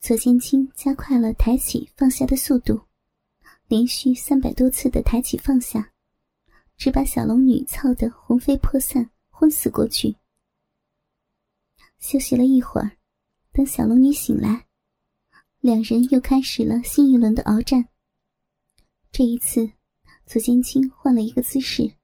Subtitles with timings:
[0.00, 2.80] 左剑清加快了抬起放下的速度，
[3.68, 5.92] 连续三百多次的抬起放下，
[6.78, 10.16] 只把小龙女操得魂飞魄散，昏死过去。
[11.98, 12.96] 休息了一会儿，
[13.52, 14.66] 等小龙女醒来，
[15.60, 17.86] 两人又开始了新一轮的鏖战。
[19.12, 19.70] 这一次，
[20.24, 21.96] 左剑清换了一个姿势，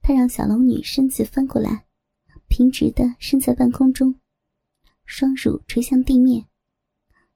[0.00, 1.84] 他让小龙女身子翻过来，
[2.48, 4.18] 平直的身在半空中，
[5.04, 6.46] 双乳垂向地面，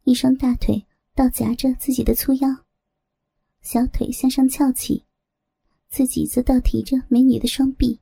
[0.05, 2.65] 一双大腿倒夹着自己的粗腰，
[3.63, 5.03] 小腿向上翘起，
[5.89, 7.99] 自己则倒提着美女的双臂。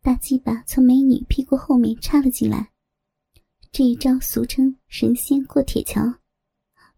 [0.00, 2.72] 大鸡巴从美女屁股后面插了进来，
[3.70, 6.14] 这一招俗称“神仙过铁桥”，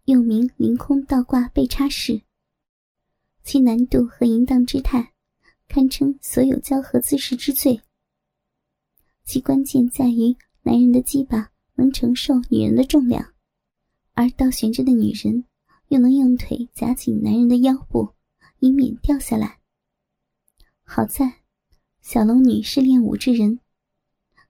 [0.05, 2.21] 又名“凌空倒挂背插式”。
[3.43, 5.11] 其难度和淫荡之态，
[5.67, 7.81] 堪称所有交合姿势之最。
[9.25, 13.32] 其关键在于男人的鸡巴能承受女人的重量，
[14.13, 15.45] 而倒悬着的女人
[15.89, 18.13] 又能用腿夹紧男人的腰部，
[18.59, 19.59] 以免掉下来。
[20.83, 21.43] 好在。
[22.01, 23.61] 小龙女是练武之人，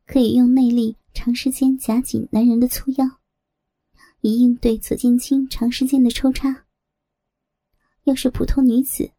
[0.08, 3.06] 可以用内力长时间夹紧男人的粗腰，
[4.22, 6.66] 以应对左剑清长时间的抽插。
[8.06, 9.12] 要是普通女子，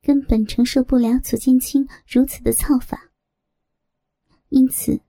[0.00, 3.12] 根本承受不了左剑清如此的操法。
[4.48, 5.02] 因此，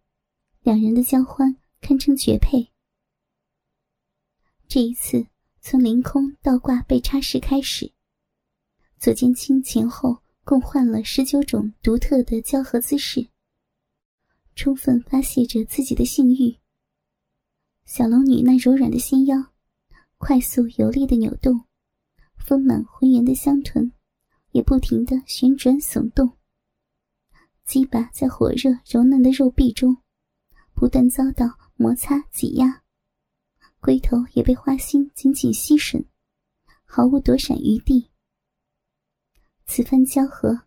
[0.62, 2.69] 两人的交欢堪称绝配。
[4.70, 5.26] 这一次，
[5.62, 7.92] 从凌空倒挂被插式开始，
[9.00, 10.22] 左剑清前后。
[10.46, 13.28] 共换了十九种独特的交合姿势，
[14.56, 16.58] 充分发泄着自己的性欲。
[17.86, 19.38] 小龙女那柔软的纤腰，
[20.18, 21.66] 快速有力的扭动，
[22.36, 23.92] 丰满浑圆的香臀，
[24.52, 26.36] 也不停的旋转耸动。
[27.64, 29.98] 鸡巴在火热柔嫩的肉壁中，
[30.74, 32.82] 不断遭到摩擦挤压，
[33.90, 36.06] 龟头也被花心紧紧吸吮，
[36.86, 38.12] 毫无躲闪余地。
[39.66, 40.62] 此番交合，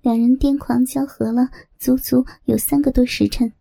[0.00, 3.52] 两人癫狂交合了足足有三个多时辰。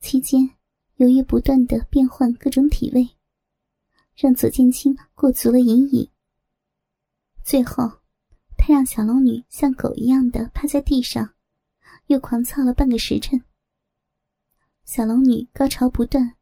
[0.00, 0.48] 期间，
[0.96, 3.06] 由于不断的变换各种体位，
[4.16, 6.10] 让左剑清过足了瘾瘾。
[7.44, 8.00] 最后，
[8.56, 11.34] 他让小龙女像狗一样的趴在地上，
[12.06, 13.44] 又狂操了半个时辰。
[14.86, 16.37] 小龙女高潮不断，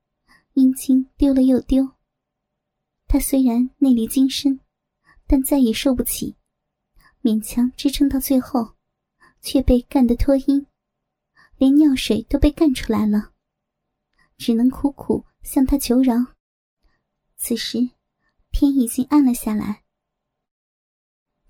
[0.56, 1.86] 阴茎丢了又丢。
[3.06, 4.58] 她虽然内力精深，
[5.26, 6.34] 但再也受不起。
[7.20, 8.74] 勉强支撑到最后，
[9.42, 10.66] 却被干得脱衣，
[11.58, 13.34] 连尿水都被干出来了，
[14.38, 16.14] 只能苦苦向他求饶。
[17.36, 17.90] 此时，
[18.50, 19.84] 天已经暗了下来。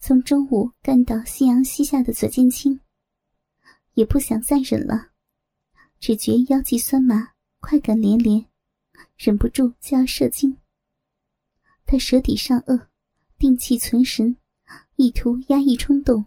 [0.01, 2.81] 从中午干到夕阳西下的左剑清，
[3.95, 5.13] 也不想再忍了，
[6.01, 8.45] 只觉腰际酸麻，快感连连，
[9.17, 10.59] 忍不住就要射精。
[11.85, 12.87] 他舌底上颚，
[13.39, 14.37] 定气存神。
[14.97, 16.25] 意图压抑冲动，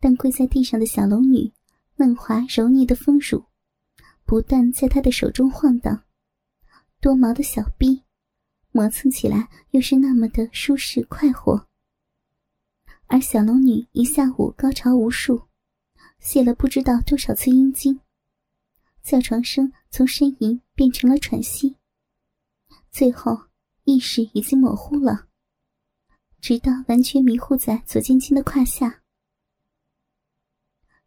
[0.00, 1.52] 但跪在地上的小龙女
[1.96, 3.44] 嫩滑柔腻的丰乳，
[4.24, 6.04] 不断在他的手中晃荡，
[7.00, 8.02] 多毛的小臂
[8.72, 11.68] 磨蹭起来又是那么的舒适快活。
[13.06, 15.46] 而小龙女一下午高潮无数，
[16.18, 18.00] 泄了不知道多少次阴茎，
[19.02, 21.76] 叫床声从呻吟变成了喘息，
[22.90, 23.46] 最后
[23.84, 25.28] 意识已经模糊了。
[26.40, 29.02] 直到完全迷糊在左剑清的胯下，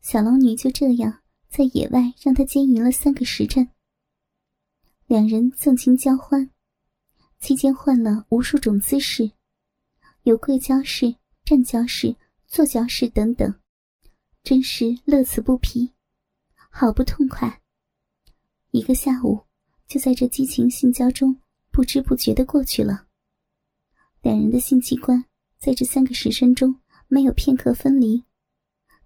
[0.01, 3.69] 小龙女就这样在野外让他奸淫了三个时辰。
[5.05, 6.49] 两人纵情交欢，
[7.39, 9.31] 期间换了无数种姿势，
[10.23, 12.15] 有跪交式、站交式、
[12.47, 13.59] 坐交式等等，
[14.43, 15.93] 真是乐此不疲，
[16.69, 17.61] 好不痛快。
[18.71, 19.46] 一个下午
[19.87, 21.39] 就在这激情性交中
[21.71, 23.07] 不知不觉的过去了。
[24.21, 25.23] 两人的性器官
[25.57, 28.23] 在这三个时辰中没有片刻分离，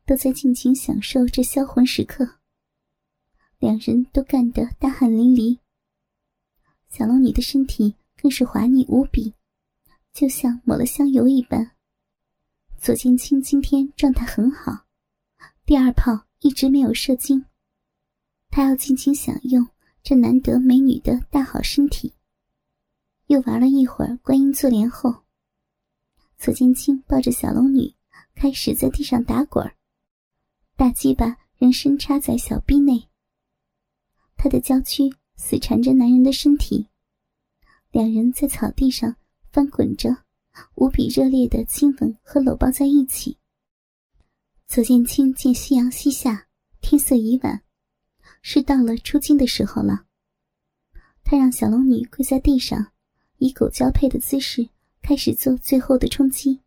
[0.06, 2.40] 都在尽情享受这销魂时刻。
[3.60, 5.60] 两人都干得大汗淋漓，
[6.90, 9.36] 小龙女的身体更是滑腻无比，
[10.12, 11.72] 就像抹了香油一般。
[12.80, 14.88] 左剑清今天状态很好，
[15.64, 17.46] 第二炮一直没有射精，
[18.50, 19.68] 他要尽情享用
[20.04, 22.14] 这难得美女的大好身体。
[23.28, 25.24] 又玩了一会儿观音坐莲后，
[26.38, 27.94] 左剑清抱着小龙女，
[28.36, 29.72] 开始在地上打滚
[30.76, 33.08] 大鸡巴仍深插在小臂内。
[34.36, 35.04] 他的娇躯
[35.36, 36.88] 死缠着男人的身体，
[37.92, 39.16] 两人在草地上
[39.52, 40.10] 翻滚着，
[40.76, 43.38] 无比热烈的亲吻和搂抱在一起。
[44.68, 46.48] 左剑清见夕阳西下，
[46.82, 47.64] 天色已晚，
[48.42, 50.06] 是到了出京的时候了。
[51.24, 52.92] 他让小龙女跪在地上，
[53.38, 54.70] 以狗交配的姿势
[55.02, 56.62] 开始做最后的冲击。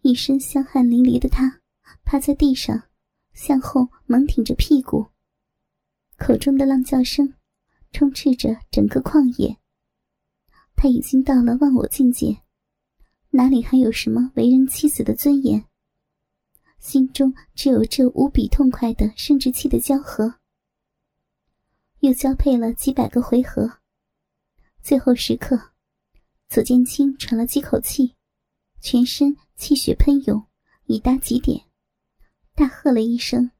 [0.00, 1.60] 一身香汗淋漓的他
[2.04, 2.88] 趴在地上，
[3.32, 5.06] 向后猛挺着屁股，
[6.16, 7.34] 口中的浪叫声
[7.92, 9.56] 充斥着整个旷野。
[10.74, 12.42] 他已经到了忘我境界，
[13.30, 15.64] 哪里还有什么为人妻子的尊严？
[16.82, 20.40] 心中只有这无比痛快的生殖器的交合。
[22.00, 23.78] 又交配了几百个回合，
[24.82, 25.70] 最后时刻，
[26.48, 28.16] 左剑清喘了几口气，
[28.80, 30.44] 全身气血喷涌，
[30.86, 31.66] 已达极点，
[32.56, 33.52] 大喝了一声。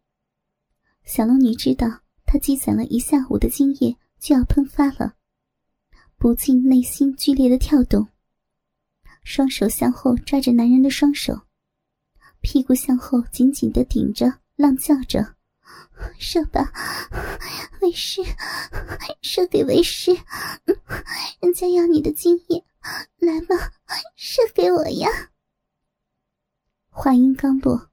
[1.05, 5.15] 小龙女知道他积攒了一下午的精液就要喷发了，
[6.17, 8.09] 不禁内心剧烈的跳动，
[9.23, 11.47] 双手向后抓着男人的双手，
[12.43, 15.37] 屁股向后紧紧的顶着，浪叫着。
[16.19, 16.73] 射吧，
[17.81, 18.21] 为师，
[19.23, 20.11] 射给为师。
[21.41, 22.65] 人家要你的精液，
[23.19, 23.73] 来吧，
[24.17, 25.09] 射给我呀！
[26.89, 27.91] 话音刚落，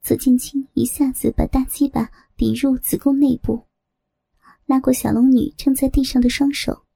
[0.00, 3.66] 左剑清一下子把大鸡巴抵入子宫内部，
[4.64, 6.86] 拉过小龙女撑在地上的双手，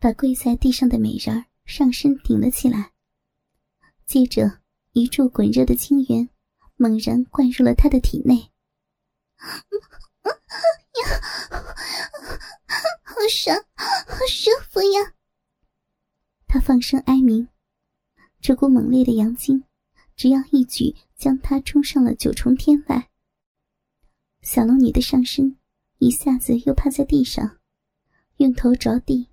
[0.00, 2.90] 把跪在地上的美人儿上身顶了起来，
[4.04, 4.59] 接着
[4.92, 6.28] 一柱滚热的精源
[6.76, 8.50] 猛然灌入了他的体内。
[11.00, 11.06] 呀，
[13.04, 15.14] 好爽，好舒服呀！
[16.48, 17.48] 他放声哀鸣，
[18.40, 19.62] 这股猛烈的阳精，
[20.16, 23.08] 只要一举将他冲上了九重天外。
[24.42, 25.56] 小龙女的上身
[25.98, 27.58] 一下子又趴在地上，
[28.38, 29.28] 用头着地，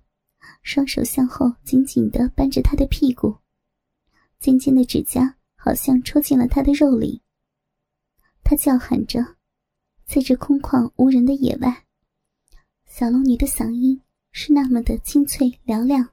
[0.62, 3.38] 双手向后紧紧的扳着他的屁股，
[4.38, 7.20] 尖尖的指甲好像戳进了他的肉里。
[8.42, 9.36] 他叫喊着。
[10.06, 11.84] 在这空旷无人的野外，
[12.86, 14.00] 小龙女的嗓音
[14.32, 16.08] 是那么的清脆嘹亮，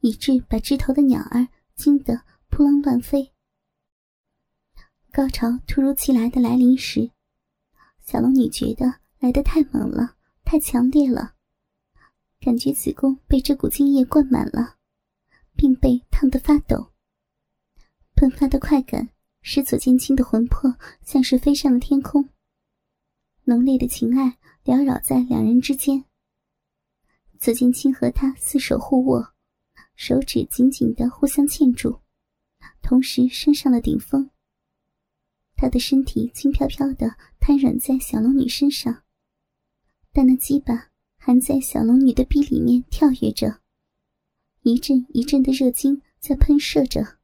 [0.00, 3.32] 以致把枝头的鸟儿惊得扑棱乱飞。
[5.12, 7.08] 高潮突如其来的来临时，
[8.04, 11.36] 小龙女觉得来得太猛了，太强烈了，
[12.40, 14.78] 感觉子宫被这股精液灌满了，
[15.54, 16.90] 并被烫得发抖。
[18.16, 19.10] 喷发的快感
[19.42, 22.30] 使左剑青的魂魄像是飞上了天空。
[23.44, 26.02] 浓烈的情爱缭绕在两人之间。
[27.38, 29.34] 左剑青和他四手互握，
[29.94, 32.00] 手指紧紧的互相嵌住，
[32.80, 34.30] 同时升上了顶峰。
[35.54, 39.04] 他的身体轻飘飘的瘫软在小龙女身上，
[40.10, 40.88] 但那鸡巴
[41.18, 43.60] 还在小龙女的臂里面跳跃着，
[44.62, 47.18] 一阵一阵的热精在喷射着，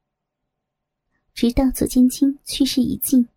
[1.33, 3.27] 直到左剑清去世已尽，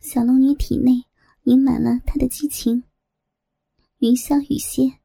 [0.00, 1.04] 小龙女体内。
[1.44, 2.84] 盈满了他的激情。
[3.98, 5.00] 云霄雨歇，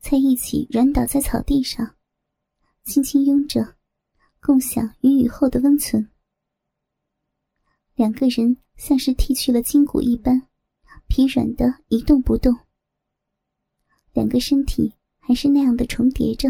[0.00, 1.96] 才一起软倒在草地上，
[2.82, 3.76] 轻轻拥着，
[4.40, 6.10] 共享云雨后的温存。
[7.94, 10.48] 两个人像是剃去了筋骨一般，
[11.08, 12.56] 疲软的一动不动。
[14.14, 16.48] 两个身体还是那样的重叠着。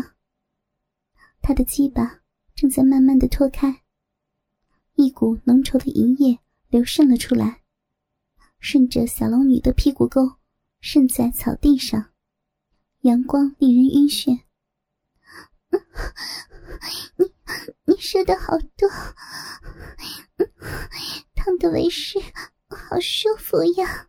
[1.42, 2.22] 他的鸡巴
[2.54, 3.79] 正在慢慢的脱开，
[5.00, 6.38] 一股浓稠的银液
[6.68, 7.62] 流渗了出来。
[8.58, 10.36] 顺着小龙女的屁股沟
[10.80, 12.12] 渗在草地上，
[13.00, 14.42] 阳光令人晕眩。
[17.16, 17.32] 你
[17.86, 18.88] 你射的好多，
[21.34, 22.18] 烫的为师
[22.68, 24.08] 好舒服呀！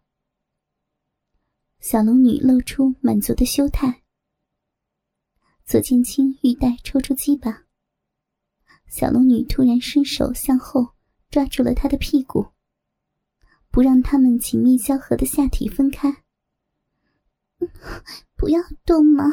[1.80, 4.04] 小龙女露出满足的羞态。
[5.66, 7.64] 左剑清玉带抽出鸡巴，
[8.92, 10.96] 小龙女突然伸手向后
[11.30, 12.52] 抓住了他的屁股。
[13.72, 16.26] 不让他们紧密交合的下体分开。
[18.36, 19.32] 不要动嘛，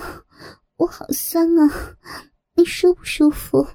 [0.77, 1.99] 我好酸啊！
[2.55, 3.67] 你舒不舒服？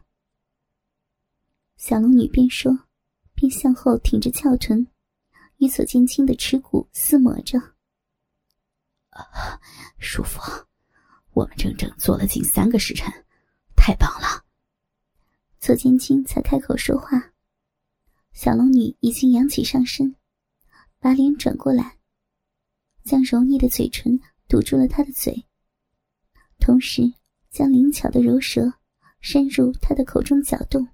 [1.76, 2.88] 小龙女边说，
[3.34, 4.88] 边向后挺着翘臀，
[5.58, 7.60] 与左剑清的耻骨厮磨着。
[10.00, 10.40] 舒服，
[11.34, 13.12] 我们整整做了近三个时辰，
[13.76, 14.43] 太棒了。
[15.64, 17.32] 左剑清才开口说话，
[18.34, 20.14] 小龙女已经扬起上身。
[21.00, 22.00] 把脸转过来，
[23.06, 25.46] 将柔腻的嘴唇堵住了他的嘴，
[26.60, 27.14] 同时
[27.50, 28.74] 将灵巧的柔舌
[29.22, 30.86] 伸入他的口中搅动。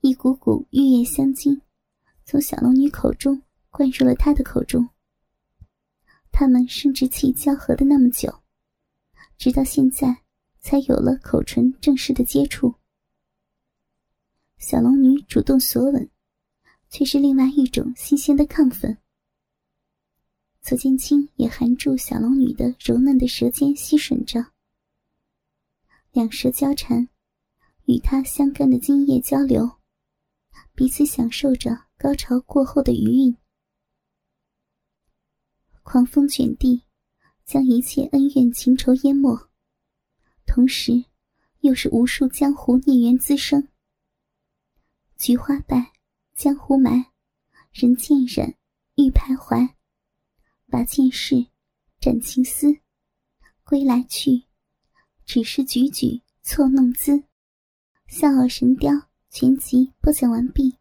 [0.00, 1.62] 一股股玉液香精
[2.24, 4.88] 从小龙女口中灌入了他的口中。
[6.32, 8.42] 他们生殖器交合的那么久，
[9.38, 10.24] 直到现在
[10.58, 12.74] 才有了口唇正式的接触。
[14.62, 16.08] 小龙女主动索吻。
[16.92, 18.98] 却是另外一种新鲜的亢奋。
[20.60, 24.52] 左剑清也含住小龙女的柔嫩的舌尖吸吮着，
[26.12, 27.08] 两舌交缠，
[27.86, 29.78] 与他相干的精液交流，
[30.74, 33.34] 彼此享受着高潮过后的余韵。
[35.82, 36.82] 狂风卷地，
[37.46, 39.48] 将一切恩怨情仇淹没，
[40.44, 41.06] 同时，
[41.60, 43.66] 又是无数江湖孽缘滋生。
[45.22, 45.92] 菊花败，
[46.34, 47.12] 江湖埋，
[47.70, 48.56] 人见人，
[48.96, 49.76] 欲徘徊。
[50.68, 51.46] 把剑事，
[52.00, 52.80] 斩情丝，
[53.62, 54.42] 归来去，
[55.24, 57.22] 只是举举错弄姿。
[58.08, 58.90] 笑傲神雕
[59.30, 60.76] 全集播讲完毕。